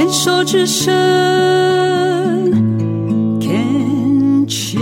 [0.00, 0.90] 牵手之声
[3.38, 4.80] ，Can cheers。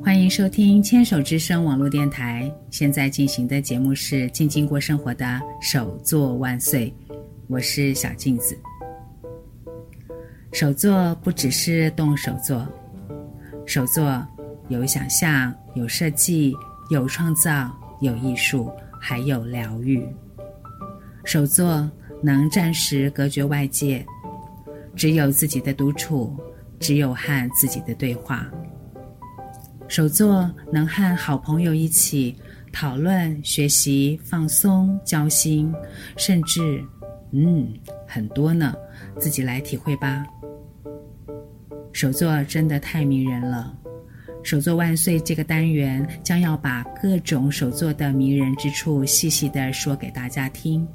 [0.00, 2.48] 欢迎收听牵手之声网络电台。
[2.70, 6.94] 现在进行的节目是静静过生活的手作万岁，
[7.48, 8.56] 我是小镜子。
[10.52, 12.64] 手作不只是动手做，
[13.66, 14.24] 手作
[14.68, 16.54] 有想象，有设计，
[16.90, 20.06] 有创造，有艺术，还有疗愈。
[21.26, 21.90] 手作
[22.22, 24.06] 能暂时隔绝外界，
[24.94, 26.32] 只有自己的独处，
[26.78, 28.48] 只有和自己的对话。
[29.88, 32.36] 手作能和好朋友一起
[32.72, 35.74] 讨论、学习、放松、交心，
[36.16, 36.80] 甚至，
[37.32, 37.74] 嗯，
[38.06, 38.72] 很多呢，
[39.18, 40.24] 自己来体会吧。
[41.92, 43.76] 手作真的太迷人了。
[44.44, 45.18] 手作万岁！
[45.18, 50.86] 这个单元将要把各种手作的迷人之处细细地说给大家听。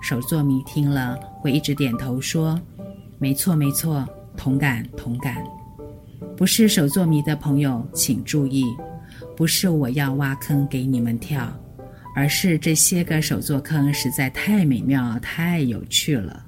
[0.00, 2.60] 手作迷听了会一直点头说
[3.18, 5.36] ：“没错，没错，同感，同感。”
[6.36, 8.64] 不是手作迷的朋友请注意，
[9.36, 11.52] 不是我要挖坑给你们跳，
[12.14, 16.44] 而是这些个手作坑实在太美妙、太有趣了。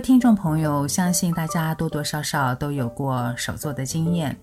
[0.00, 4.38] 听众朋友，相信大家多多少少都有过手作的经验。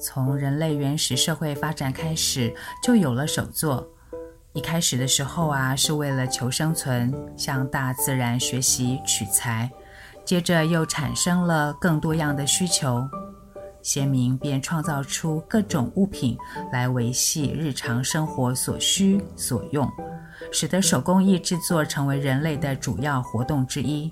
[0.00, 3.86] 从人类原始社会发展开始，就有了手作。
[4.52, 9.70] 一开始的时候啊，是为了求生存，向大自然学习取材。
[10.24, 13.08] 接着又产生了更多样的需求，
[13.82, 16.36] 先民便创造出各种物品
[16.72, 19.90] 来维系日常生活所需所用。
[20.50, 24.10] 使得手工艺制作成为人类的主要活动之一。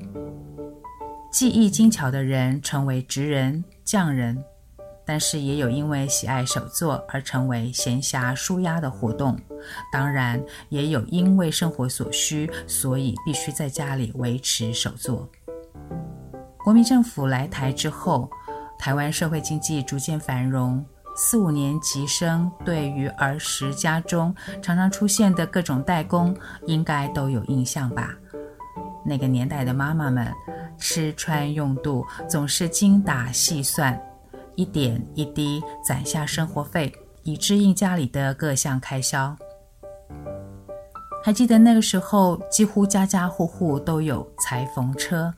[1.33, 4.43] 技艺精巧的人成为职人、匠人，
[5.07, 9.39] 但是也有因为喜爱手作而成为闲暇舒压的活动。
[9.91, 15.29] 当然，也有因为生活所需，所以必须在家里维持手作。
[16.59, 18.31] 国民政府来台之后，
[18.79, 20.85] 台湾社会经济逐渐繁荣。
[21.21, 26.33] 四五年级生对于儿时家中常常出现的各种代工，
[26.67, 28.15] 应该都有印象吧？
[29.05, 30.33] 那个年代的妈妈们
[30.79, 34.01] 吃穿用度总是精打细算，
[34.55, 36.93] 一点一滴攒下生活费，
[37.25, 39.37] 以支应家里的各项开销。
[41.29, 45.31] 还记得那个时候，几乎家家户户都有裁缝车，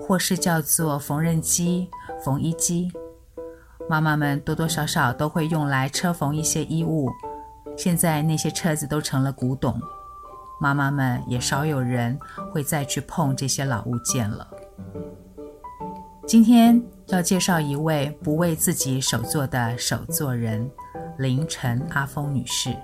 [0.00, 1.90] 或是叫做缝纫机、
[2.24, 2.92] 缝衣机。
[3.90, 7.10] 妈妈们多多少少都会用来车缝一些衣物，
[7.76, 9.76] 现在那些车子都成了古董，
[10.60, 12.16] 妈妈们也少有人
[12.52, 14.46] 会再去碰这些老物件了。
[16.24, 20.70] 今天要介绍一位不为自己手作的手作人
[21.18, 22.76] 林晨阿峰女士，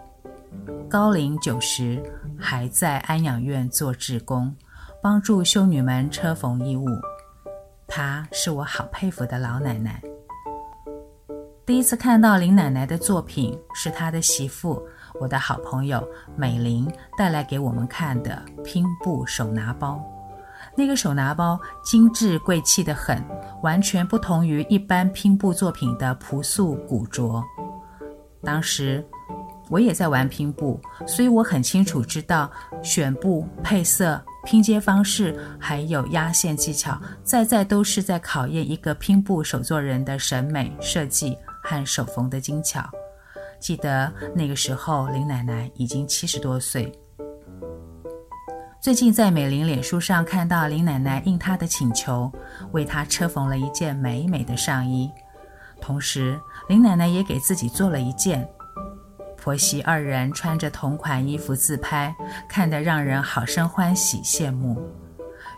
[0.88, 2.02] 高龄九十
[2.38, 4.54] 还在安养院做志工，
[5.02, 6.86] 帮助修女们车缝衣物，
[7.86, 10.02] 她是我好佩服的老奶奶。
[11.66, 14.82] 第一次看到林奶奶的作品，是她的媳妇，
[15.20, 16.02] 我的好朋友
[16.34, 20.02] 美玲带来给我们看的拼布手拿包。
[20.74, 23.22] 那个手拿包精致贵气得很，
[23.62, 27.44] 完全不同于一般拼布作品的朴素古拙。
[28.42, 29.04] 当时
[29.68, 32.50] 我也在玩拼布，所以我很清楚知道
[32.82, 41.36] 选布、配色、拼接方式，还有压线技巧，在在都是在考验一个拼布手作人的审美设计。
[41.60, 42.82] 和手缝的精巧，
[43.60, 46.90] 记得那个时候林奶奶已经七十多岁。
[48.80, 52.32] 最近在美玲脸书上看到林奶奶应她的请求，
[52.72, 55.10] 为她车缝了一件美美的上衣，
[55.78, 56.40] 同时
[56.70, 58.48] 林奶奶也给自己做了一件。
[59.48, 62.14] 婆媳二人穿着同款衣服自拍，
[62.46, 64.78] 看得让人好生欢喜羡慕。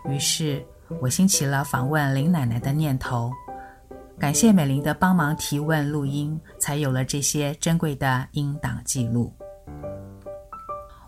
[0.05, 0.65] 于是
[1.01, 3.29] 我兴起了访问林奶奶的念头。
[4.17, 9.33] 感谢美玲的帮忙提问录音，才有了这些珍贵的音档记录。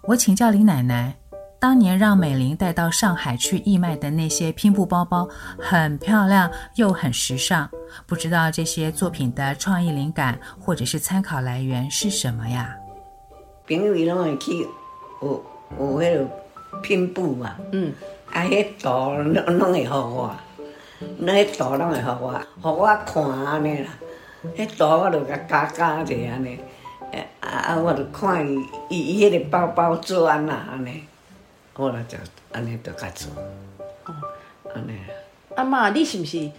[0.03, 1.15] 我请教林奶奶，
[1.63, 5.25] 当年让美玲带到上海去义卖的那些拼布包包，
[5.57, 7.69] 很漂亮又很时尚，
[8.05, 12.75] 不知道这些作品的创意灵感或者是参考来源是什么呀？
[13.65, 14.67] 朋友拢会去
[15.21, 15.45] 有
[15.79, 16.27] 有那个
[16.81, 17.93] 拼布嘛，嗯，
[18.33, 20.35] 啊，迄图拢拢会给我。
[21.17, 23.87] 那图拢会给我，给我看安尼啦。
[24.57, 26.59] 迄图我就甲加加者安尼，
[27.39, 27.77] 啊啊！
[27.77, 31.05] 我着看伊伊伊迄个包包做安那安尼，
[31.75, 32.17] 我来就
[32.51, 33.31] 安尼着甲做。
[34.05, 34.13] 哦，
[34.75, 34.97] 安尼。
[35.55, 36.49] 阿嬷，你是不是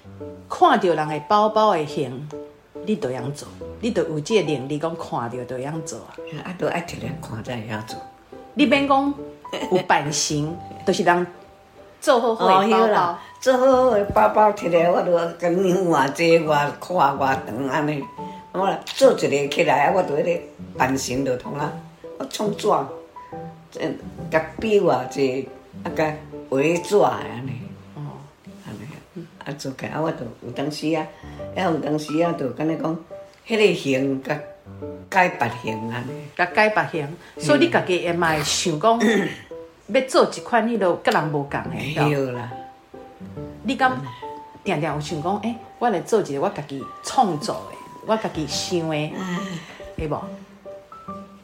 [0.49, 2.29] 看到人的包包的型，
[2.85, 3.49] 你都会晓做？
[3.81, 6.11] 你都有这个能力，讲看到都会晓做啊？
[6.45, 7.97] 啊，都爱摕来看才会晓做。
[8.55, 9.15] 你免讲
[9.71, 11.27] 有版型， 都是人
[12.01, 18.03] 做好好的包包，做好好的包包摕来，我着讲你偌济偌宽偌长安尼。
[18.53, 20.41] 我来做一个起来，啊，我着迄个
[20.79, 21.73] 版型着通啊，
[22.19, 22.69] 我创纸，
[23.81, 23.99] 嗯，
[24.31, 25.49] 甲笔偌济，
[25.83, 26.15] 啊，甲
[26.49, 27.53] 画纸的安尼。
[27.97, 28.19] 哦，
[28.67, 31.07] 安尼，啊，做起来啊，我著有当时啊，
[31.55, 32.97] 还有当时啊，着敢若讲，
[33.47, 34.39] 迄个型甲
[35.09, 36.11] 改别型安尼。
[36.37, 39.01] 甲改别型，所以你家己也嘛会想讲，
[39.89, 41.95] 要做一款迄落甲人无共的。
[41.95, 42.53] 对啦。
[43.63, 43.91] 你敢
[44.63, 47.77] 定定有想讲，诶，我来做一个我家己创作的。
[48.07, 49.13] 我家己想的，
[49.97, 50.21] 会无？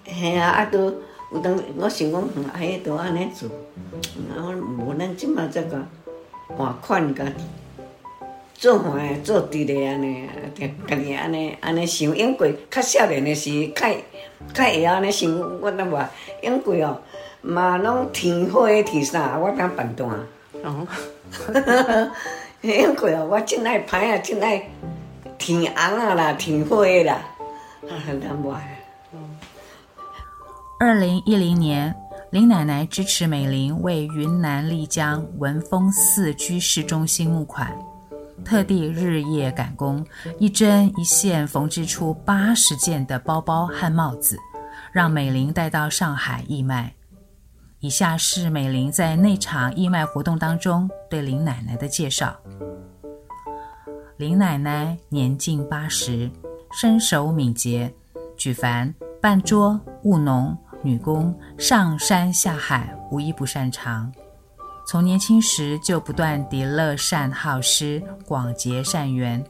[0.05, 0.93] 嘿啊，啊都
[1.33, 2.23] 有当我想讲，
[2.53, 3.49] 哎呀，都安尼做，
[4.31, 4.53] 啊，我
[4.85, 5.79] 无咱即马则个
[6.57, 7.25] 换款个
[8.55, 10.29] 做换做伫咧安尼，
[10.87, 13.89] 家己安尼安尼想，永过较少年的时，较
[14.53, 15.31] 较会晓安尼想，
[15.61, 16.11] 我当话，
[16.43, 16.99] 永过哦，
[17.43, 20.11] 嘛拢天花天啥，我当办断。
[20.63, 20.87] 哦，
[22.61, 24.69] 永过哦，我真爱歹啊，真爱。
[25.39, 27.19] 天红啊啦，天花啦，
[28.07, 28.70] 很难买。
[30.83, 31.95] 二零一零年，
[32.31, 37.71] 林奶奶支持美玲为云南丽江文峰寺居士中心募款，
[38.43, 40.03] 特地日夜赶工，
[40.39, 44.39] 一针一线缝制出八十件的包包和帽子，
[44.91, 46.91] 让美玲带到上海义卖。
[47.81, 52.35] 以下是美玲在那场义卖活动当中对林奶奶的介绍。
[54.17, 56.31] 林奶奶年近八十，
[56.73, 57.93] 身手敏捷，
[58.35, 64.13] 举凡办桌、务农、女工、上山下海，无一不擅长。
[64.87, 69.45] 从年轻时就不断地乐善好施，广结善缘，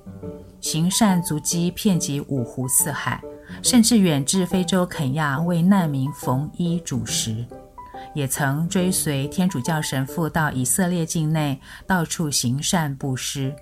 [0.61, 3.23] 行善足迹遍及五湖四海，
[3.63, 7.47] 甚至远至非洲肯亚为难民缝衣煮食，
[8.15, 13.55] 也曾追随天主教神父到以色列境内，到处行善布施。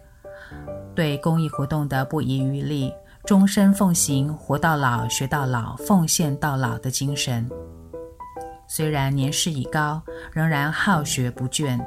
[0.97, 2.93] 对公益活动的不遗余力，
[3.29, 7.47] 终身奉行“活到老，学到老，奉献到老”的精神。
[8.67, 10.03] 虽然年事已高，
[10.33, 11.79] 仍然好学不倦。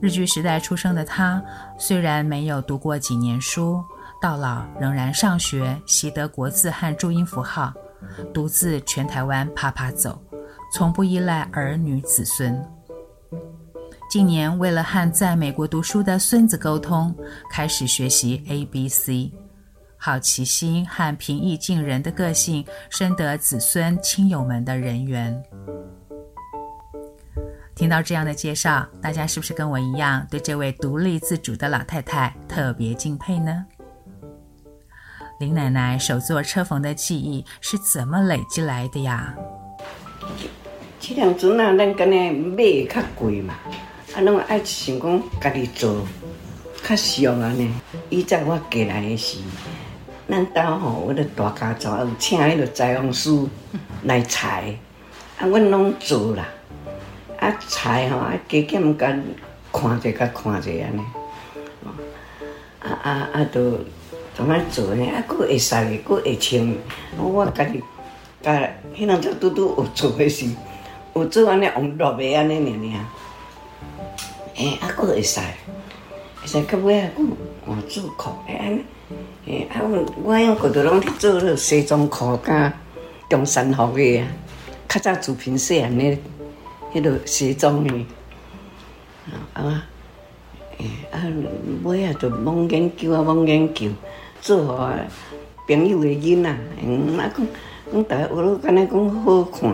[0.00, 1.44] 日据时代出生的他，
[1.78, 3.84] 虽然没有读过几年书，
[4.18, 7.70] 到老仍然上学，习得国字和注音符号，
[8.32, 10.18] 独自全台湾爬爬走，
[10.72, 12.58] 从不依赖儿女子孙。
[14.08, 17.14] 近年，为了和在美国读书的孙子沟通，
[17.50, 19.30] 开始学习 ABC。
[20.06, 25.42] 好奇心和平易近人的个性，深得子孙亲友们的人缘。
[27.74, 33.64] 听到这样的介绍，大家是不是跟我一样，对这位独立自主的老太太特别敬佩呢？
[35.40, 39.34] 林奶奶手作车缝的技艺是怎么累积来的呀？
[41.00, 43.54] 这两阵啊，咱跟那买较贵嘛。
[44.14, 46.06] 啊，拢爱想讲家己做，
[46.86, 47.72] 较俗安尼。
[48.10, 49.38] 以前我过来的时，
[50.26, 53.30] 咱兜吼，我的大家族有请迄个裁缝师
[54.04, 54.74] 来裁，
[55.38, 56.48] 啊，阮拢做啦。
[57.38, 59.14] 啊，裁吼，啊，加减甲
[59.70, 61.02] 看者甲看者安尼。
[62.80, 63.78] 啊啊啊，都
[64.34, 65.04] 怎么做呢？
[65.10, 66.74] 啊，佫会使，佫会穿。
[67.18, 67.82] 我家己
[68.42, 68.52] 甲
[68.96, 70.46] 迄两只拄拄有做的是，
[71.14, 73.04] 有做安尼用落的安尼尔尔。
[74.56, 75.40] 诶，啊，佫会使，
[76.40, 77.26] 会使到尾啊，佫
[77.66, 78.84] 换做裤，诶安尼，
[79.46, 82.72] 诶啊，我我用过着拢去做迄西装裤，甲
[83.28, 84.26] 中山服个啊，
[84.88, 86.18] 较早主品细汉的，
[86.92, 88.06] 迄落西装呢，
[89.52, 89.84] 啊，
[90.78, 91.20] 诶啊，
[91.82, 93.90] 尾啊，就罔研究啊，罔研究，
[94.40, 94.98] 做啊
[95.68, 97.46] 朋友的囡仔，嗯，啊，讲
[97.92, 99.70] 讲大家学了，敢若讲好看，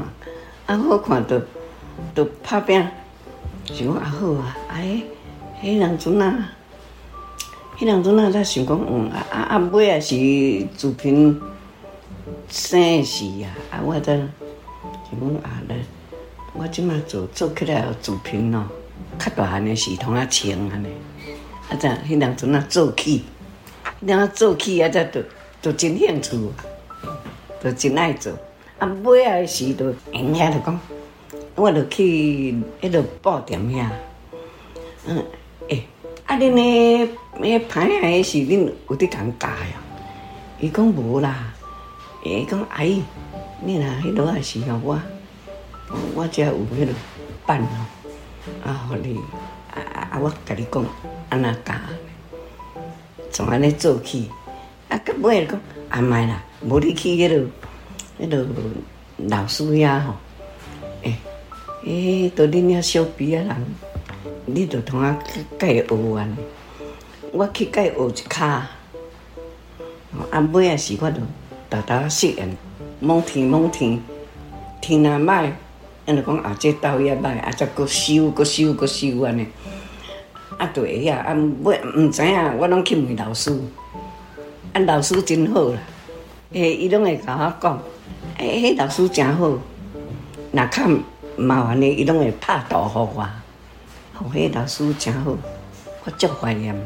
[0.66, 1.40] 啊，好看就
[2.14, 2.84] 就拍拼。
[3.66, 5.02] 想讲也好啊，哎，
[5.62, 6.50] 迄人阵啊，
[7.80, 10.14] 迄人阵啊，才想讲，嗯，啊啊啊，尾也是
[10.76, 11.40] 主品
[12.50, 14.28] 生的时啊，啊，我才想
[15.18, 15.76] 讲啊，来，
[16.52, 18.66] 我即马做做起来主品咯，
[19.18, 20.88] 较大汉的时通啊穿安尼，
[21.70, 23.24] 啊，才迄人阵啊做起，
[24.00, 25.22] 然后做起啊，才都
[25.62, 26.36] 都真兴趣，
[27.62, 28.30] 都真爱做，
[28.78, 30.78] 啊，尾啊时都闲遐就讲。
[31.54, 33.86] 我就去迄个布店遐，
[35.06, 35.24] 嗯，
[36.30, 37.08] 啊，恁诶，
[37.42, 39.82] 诶，牌啊，是恁有伫共教呀？
[40.60, 41.52] 伊讲无啦，
[42.24, 43.02] 伊讲阿姨，
[43.60, 45.00] 你若迄落也是吼我，
[46.14, 46.94] 我遮有迄落
[47.44, 47.82] 板哦，
[48.64, 49.18] 啊，互你
[49.74, 50.18] 啊啊啊！
[50.22, 50.84] 我甲你讲，
[51.30, 51.74] 安那教，
[53.32, 54.30] 从安尼做起，
[54.88, 57.44] 啊，到尾讲啊，莫啦，无你去迄落，
[58.20, 58.46] 迄落
[59.26, 60.14] 老师遐吼，
[61.02, 61.16] 诶，
[61.84, 63.56] 诶，都恁遐小比仔人，
[64.54, 65.16] 你着同我
[65.58, 66.36] 甲伊学安尼，
[67.32, 68.44] 我去甲伊学一骹，
[70.30, 71.20] 啊，尾仔时我着。
[71.68, 72.56] 大大适应，
[72.98, 74.02] 蒙天蒙天，
[74.80, 75.52] 天若歹，
[76.04, 79.46] 因着讲啊，这豆也歹，啊，再搁修搁修搁修安尼，
[80.58, 81.14] 啊，就会晓。
[81.14, 83.56] 啊，尾毋知影，我拢去问老师，
[84.72, 85.78] 啊，老师真好啦，
[86.52, 87.80] 诶，伊拢会甲我讲，
[88.38, 89.48] 诶，迄老师真好，
[90.50, 90.88] 若较
[91.36, 93.28] 麻烦的，伊拢会拍图互我，
[94.20, 95.34] 吼，迄老师真好，
[96.04, 96.76] 我足怀念。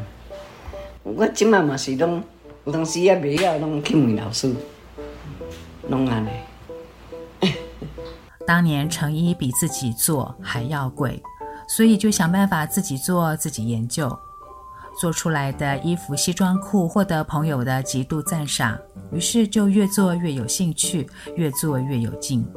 [1.03, 2.23] 我即马嘛是拢，
[2.63, 4.55] 有当时也袂晓，拢去问老师。
[5.89, 6.25] 弄啊！
[8.47, 11.21] 当年成衣比自己做还要贵，
[11.67, 14.17] 所以就想办法自己做，自己研究，
[14.99, 18.79] 做出来的衣服、西装裤获得朋友的极度赞赏，
[19.11, 22.47] 于是就越做越有兴趣，越做越有劲，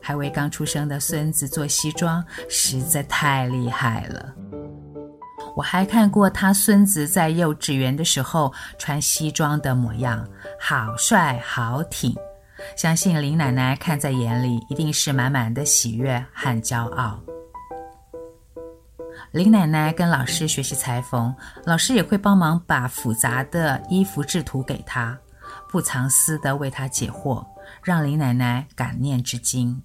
[0.00, 4.34] 还为刚出生的孙子做西装，实在太厉害了。
[5.56, 10.26] 我还看过他孙子在幼稚园的时候穿西装的模样，
[10.60, 12.14] 好帅，好挺。
[12.76, 17.18] 相信林奶奶看在眼里，一定是满满的喜悦和骄傲。
[19.32, 25.18] 林奶奶跟老师学习裁缝，老师也会帮忙把复杂的衣服制图给她，
[25.68, 27.44] 不藏私的为她解惑，
[27.82, 29.80] 让林奶奶感念至今。